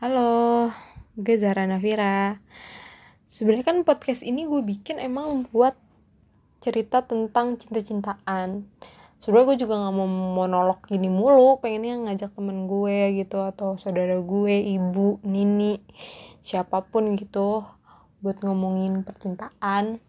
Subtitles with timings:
[0.00, 0.72] Halo,
[1.12, 2.40] gue Zara Nafira.
[3.28, 5.76] Sebenarnya kan podcast ini gue bikin emang buat
[6.64, 8.64] cerita tentang cinta-cintaan.
[9.20, 14.16] Sebenarnya gue juga nggak mau monolog gini mulu, pengennya ngajak temen gue gitu atau saudara
[14.16, 15.84] gue, ibu, nini,
[16.48, 17.68] siapa pun gitu
[18.24, 20.00] buat ngomongin percintaan,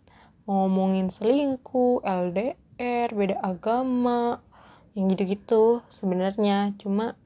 [0.47, 4.39] ngomongin selingkuh, LDR, beda agama,
[4.95, 6.79] yang gitu-gitu sebenarnya.
[6.79, 7.19] Cuma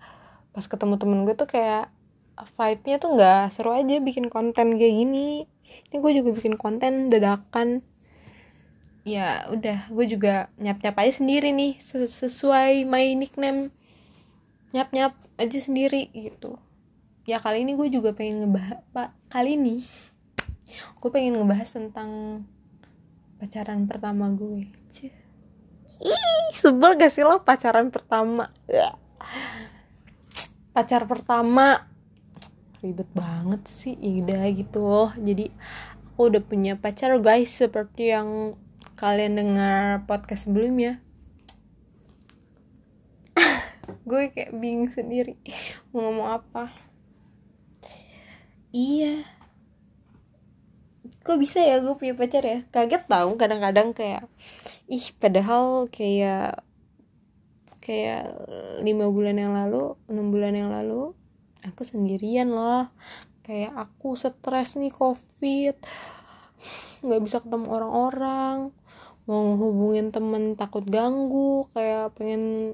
[0.50, 1.94] pas ketemu temen gue tuh kayak
[2.36, 5.48] vibe-nya tuh nggak seru aja bikin konten kayak gini.
[5.92, 7.82] Ini gue juga bikin konten dadakan.
[9.08, 9.88] Ya udah.
[9.90, 11.80] Gue juga nyap nyap aja sendiri nih.
[11.82, 13.72] Sesuai my nickname.
[14.76, 16.60] Nyap nyap aja sendiri gitu.
[17.26, 19.82] Ya kali ini gue juga pengen ngebahas pak kali ini
[21.00, 22.42] gue pengen ngebahas tentang
[23.38, 24.66] pacaran pertama gue.
[26.02, 28.52] Ih sebel gak sih lo pacaran pertama?
[30.76, 31.88] Pacar pertama
[32.86, 35.10] ribet banget sih udah gitu.
[35.18, 35.50] Jadi
[36.14, 38.54] aku udah punya pacar guys seperti yang
[38.94, 41.02] kalian dengar podcast sebelumnya.
[44.10, 45.36] Gue kayak bingung sendiri
[45.90, 46.70] mau ngomong apa.
[48.70, 49.26] Iya.
[51.26, 52.62] Kok bisa ya gue punya pacar ya?
[52.70, 54.30] Kaget tau kadang-kadang kayak
[54.86, 56.62] ih padahal kayak
[57.82, 58.30] kayak
[58.82, 61.18] lima bulan yang lalu enam bulan yang lalu
[61.70, 62.90] aku sendirian loh.
[63.46, 65.78] Kayak aku stres nih covid.
[67.06, 68.74] Nggak bisa ketemu orang-orang.
[69.26, 71.70] Mau hubungin temen takut ganggu.
[71.74, 72.74] Kayak pengen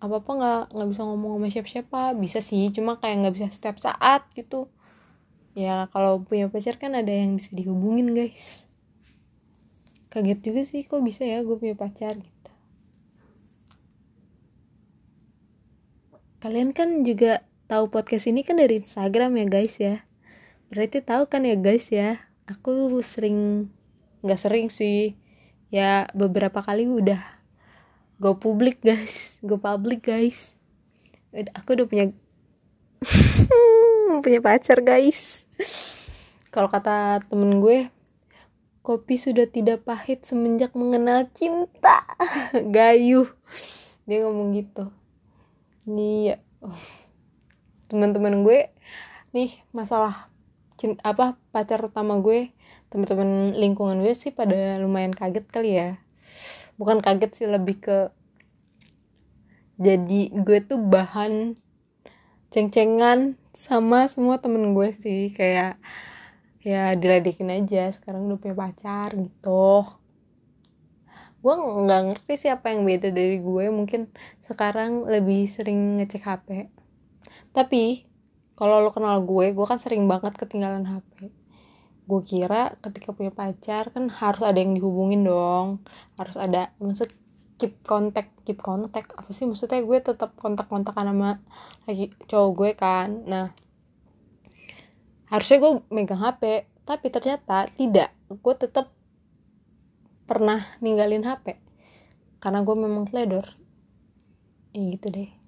[0.00, 2.02] apa apa nggak nggak bisa ngomong sama siapa-siapa.
[2.16, 4.72] Bisa sih cuma kayak nggak bisa setiap saat gitu.
[5.52, 8.64] Ya kalau punya pacar kan ada yang bisa dihubungin guys.
[10.10, 12.50] Kaget juga sih kok bisa ya gue punya pacar gitu.
[16.40, 20.02] Kalian kan juga tahu podcast ini kan dari Instagram ya guys ya.
[20.74, 22.18] Berarti tahu kan ya guys ya.
[22.50, 23.70] Aku sering
[24.26, 25.14] nggak sering sih.
[25.70, 27.22] Ya beberapa kali udah
[28.18, 29.30] go publik guys.
[29.46, 30.58] Go public guys.
[31.30, 32.10] Aku udah punya
[34.26, 35.46] punya pacar guys.
[36.50, 37.86] Kalau kata temen gue
[38.82, 42.02] kopi sudah tidak pahit semenjak mengenal cinta.
[42.74, 43.30] Gayuh.
[44.10, 44.90] Dia ngomong gitu.
[45.86, 46.36] Nih ya
[47.90, 48.70] teman-teman gue
[49.34, 50.30] nih masalah
[50.78, 52.54] cinta apa pacar utama gue
[52.90, 55.90] teman-teman lingkungan gue sih pada lumayan kaget kali ya.
[56.74, 57.98] Bukan kaget sih lebih ke
[59.80, 61.56] jadi gue tuh bahan
[62.50, 65.30] ceng-cengan sama semua temen gue sih.
[65.30, 65.78] Kayak
[66.60, 69.86] ya diledekin aja sekarang udah punya pacar gitu.
[71.40, 73.70] Gue nggak ngerti sih apa yang beda dari gue.
[73.70, 74.10] Mungkin
[74.50, 76.79] sekarang lebih sering ngecek hp
[77.56, 78.06] tapi
[78.54, 81.40] kalau lo kenal gue gue kan sering banget ketinggalan hp
[82.10, 85.86] gue kira ketika punya pacar kan harus ada yang dihubungin dong.
[86.18, 87.14] Harus ada maksud
[87.54, 89.78] keep kontak keep kontak apa sih maksudnya?
[89.86, 91.30] Gue tetap kontak kontakan sama
[91.86, 93.08] lagi cowok gue kan.
[93.30, 93.46] Nah
[95.30, 98.10] harusnya gue megang hp tapi ternyata tidak.
[98.26, 98.90] Gue tetap
[100.26, 101.62] pernah ninggalin hp
[102.42, 103.54] karena gue memang teledor.
[104.74, 105.39] Ya gitu deh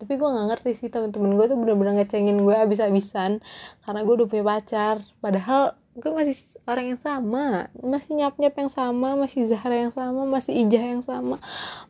[0.00, 3.44] tapi gue nggak ngerti sih temen-temen gue tuh bener-bener ngecengin gue abis-abisan
[3.84, 5.04] karena gue udah punya pacar.
[5.20, 7.68] Padahal gue masih orang yang sama.
[7.76, 11.36] Masih nyap-nyap yang sama masih Zahra yang sama masih Ijah yang sama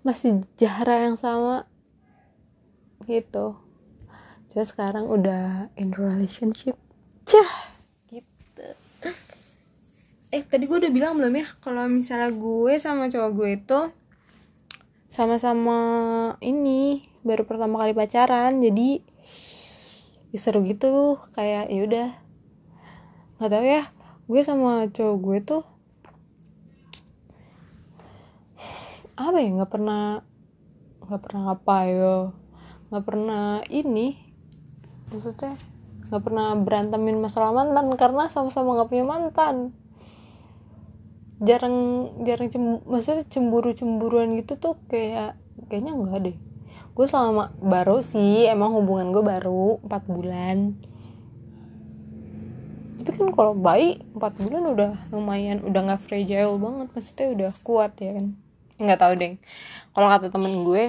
[0.03, 1.71] masih Jahra yang sama.
[3.07, 3.55] Gitu.
[4.51, 6.75] Cuma sekarang udah in relationship.
[7.31, 7.71] Cah!
[8.11, 8.67] Gitu.
[10.35, 11.47] Eh tadi gue udah bilang belum ya?
[11.63, 13.81] Kalau misalnya gue sama cowok gue itu
[15.11, 15.79] sama-sama
[16.39, 19.05] ini baru pertama kali pacaran jadi
[20.31, 22.09] ya seru gitu kayak ya udah.
[23.37, 23.83] Nggak tahu ya
[24.31, 25.65] gue sama cowok gue tuh
[29.19, 30.23] apa ya nggak pernah
[31.05, 32.17] nggak pernah apa ya
[32.89, 34.17] nggak pernah ini
[35.11, 35.59] maksudnya
[36.11, 39.71] nggak pernah berantemin masalah mantan karena sama-sama nggak punya mantan.
[41.41, 41.77] Jarang
[42.27, 45.39] jarang cem, maksudnya cemburu cemburuan gitu tuh kayak
[45.71, 46.37] kayaknya enggak deh
[46.91, 50.57] gue selama baru sih emang hubungan gue baru 4 bulan.
[53.01, 57.97] Tapi kan kalau bayi 4 bulan udah lumayan udah nggak fragile banget maksudnya udah kuat
[58.03, 58.37] ya kan?
[58.77, 59.33] Nggak tahu deh.
[59.97, 60.85] Kalau kata temen gue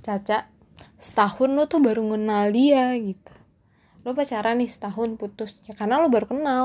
[0.00, 0.48] Caca
[0.96, 3.32] setahun lo tuh baru kenal dia gitu.
[4.02, 5.60] Lo pacaran nih setahun putus.
[5.68, 6.64] Ya karena lo baru kenal.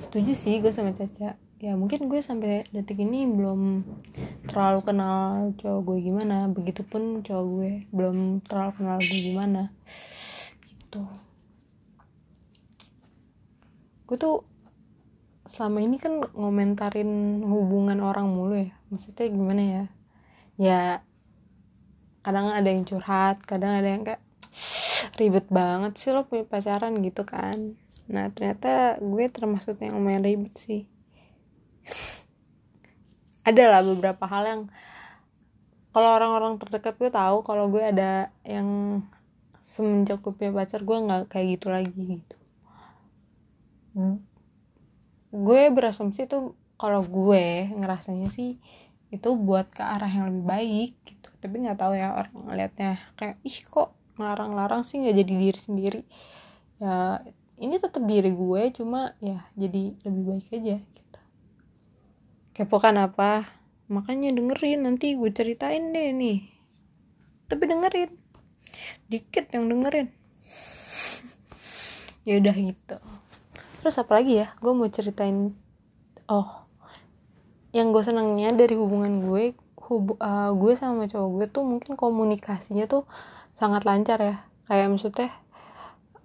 [0.00, 3.86] Setuju sih gue sama Caca ya mungkin gue sampai detik ini belum
[4.50, 6.50] terlalu kenal cowok gue gimana.
[6.50, 9.62] Begitupun cowok gue belum terlalu kenal gue gimana.
[10.66, 11.02] Gitu.
[14.04, 14.44] Gue tuh
[15.48, 18.74] selama ini kan ngomentarin hubungan orang mulu ya.
[18.90, 19.84] Maksudnya gimana ya?
[20.54, 20.80] Ya
[22.24, 24.24] kadang ada yang curhat kadang ada yang kayak
[25.20, 27.76] ribet banget sih lo punya pacaran gitu kan.
[28.08, 30.88] Nah ternyata gue termasuk yang lumayan ribet sih
[33.44, 34.62] ada lah beberapa hal yang
[35.94, 38.98] kalau orang-orang terdekat gue tahu kalau gue ada yang
[39.62, 42.36] semenjak gue punya pacar gue nggak kayak gitu lagi gitu.
[45.30, 48.58] Gue berasumsi tuh kalau gue ngerasanya sih
[49.14, 51.28] itu buat ke arah yang lebih baik gitu.
[51.38, 56.02] Tapi nggak tahu ya orang ngelihatnya kayak ih kok ngelarang-larang sih nggak jadi diri sendiri?
[56.82, 57.22] Ya
[57.62, 61.02] ini tetap diri gue cuma ya jadi lebih baik aja gitu
[62.54, 63.50] kepo kan apa?
[63.90, 66.46] Makanya dengerin nanti gue ceritain deh nih.
[67.50, 68.10] Tapi dengerin.
[69.10, 70.08] Dikit yang dengerin.
[72.24, 72.96] Ya udah gitu.
[73.84, 74.56] Terus apa lagi ya?
[74.62, 75.52] Gue mau ceritain.
[76.24, 76.64] Oh.
[77.76, 79.52] Yang gue senangnya dari hubungan gue
[79.84, 83.04] hub uh, gue sama cowok gue tuh mungkin komunikasinya tuh
[83.60, 84.36] sangat lancar ya.
[84.64, 85.28] Kayak maksudnya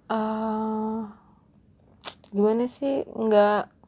[0.08, 1.04] uh,
[2.32, 3.04] gimana sih?
[3.04, 3.79] Nggak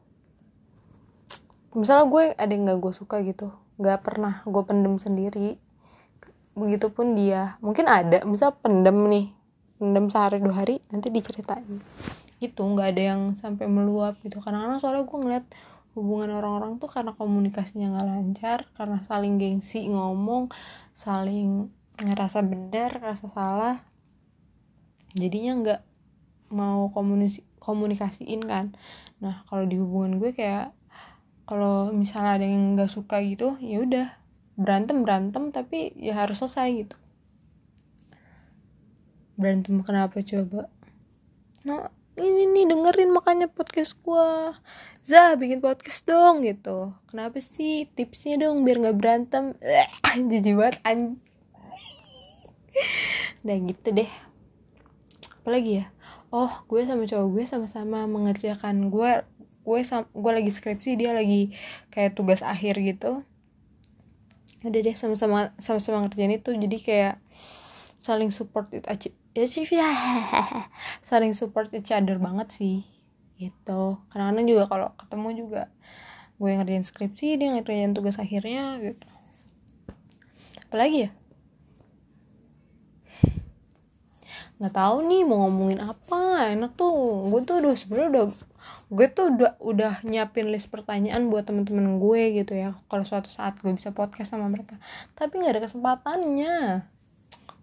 [1.73, 3.49] misalnya gue ada yang nggak gue suka gitu
[3.81, 5.57] nggak pernah gue pendem sendiri
[6.53, 7.57] begitupun dia.
[7.65, 9.25] Mungkin ada misal pendem nih
[9.81, 11.81] pendem sehari dua hari nanti diceritain.
[12.37, 14.37] Gitu nggak ada yang sampai meluap gitu.
[14.39, 15.45] Kadang-kadang soalnya gue ngeliat
[15.93, 20.49] hubungan orang-orang tuh karena komunikasinya nggak lancar karena saling gengsi ngomong
[20.89, 21.69] saling
[22.01, 23.81] ngerasa benar ngerasa salah.
[25.13, 25.81] Jadinya nggak
[26.53, 28.77] mau komunikasi komunikasiin kan.
[29.17, 30.73] Nah kalau di hubungan gue kayak
[31.43, 34.07] kalau misalnya ada yang nggak suka gitu ya udah.
[34.53, 36.95] Berantem berantem tapi ya harus selesai gitu.
[39.35, 40.69] Berantem kenapa coba?
[41.65, 44.53] Nah ini nih dengerin makanya podcast gua.
[45.03, 46.95] Zah bikin podcast dong gitu.
[47.11, 47.89] Kenapa sih?
[47.91, 49.57] Tipsnya dong biar nggak berantem.
[50.31, 51.19] Jadi buat an
[53.43, 54.09] nah gitu deh.
[55.43, 55.85] Apalagi ya?
[56.33, 58.87] Oh gue sama cowok gue sama-sama mengerjakan.
[58.87, 59.27] Gue
[59.63, 59.79] gue
[60.11, 61.55] gue lagi skripsi dia lagi
[61.89, 63.23] kayak tugas akhir gitu.
[64.63, 67.15] Udah deh sama-sama sama-sama ngerjain itu jadi kayak
[68.03, 69.91] saling support it aja ya ya
[71.07, 72.77] saling support each other banget sih
[73.39, 74.03] gitu.
[74.11, 75.61] Kadang-kadang juga kalau ketemu juga
[76.37, 79.07] gue ngerjain skripsi dia ngerjain tugas akhirnya gitu.
[80.69, 81.11] Apalagi ya?
[84.61, 87.27] Nggak tahu nih mau ngomongin apa enak tuh.
[87.29, 88.25] Gue tuh udah sebenarnya udah
[88.93, 93.57] gue tuh udah udah nyiapin list pertanyaan buat temen-temen gue gitu ya kalau suatu saat
[93.57, 94.77] gue bisa podcast sama mereka.
[95.17, 96.85] Tapi nggak ada kesempatannya.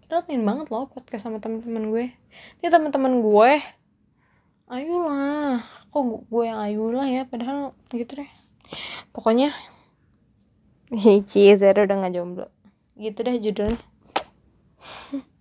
[0.03, 2.05] Padahal pengen banget loh podcast sama temen-temen gue?
[2.59, 3.51] Ini temen-temen gue.
[4.67, 8.31] Ayolah kok gue yang ayolah ya padahal gitu deh.
[9.15, 9.55] Pokoknya
[11.31, 12.47] Cie, Zero udah gak jomblo.
[12.99, 13.79] gitu deh judulnya